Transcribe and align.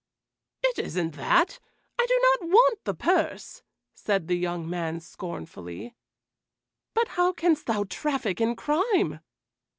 '""It 0.65 0.79
isn't 0.79 1.13
that! 1.13 1.59
I 1.99 2.07
do 2.07 2.19
not 2.23 2.49
want 2.49 2.83
the 2.85 2.95
purse," 2.95 3.61
said 3.93 4.27
the 4.27 4.35
young 4.35 4.67
man 4.67 4.99
scornfully; 4.99 5.93
"but 6.95 7.09
how 7.09 7.33
canst 7.33 7.67
thou 7.67 7.83
traffic 7.83 8.41
in 8.41 8.55
crime?" 8.55 9.19